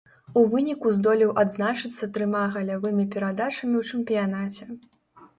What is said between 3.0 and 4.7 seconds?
перадачамі ў чэмпіянаце.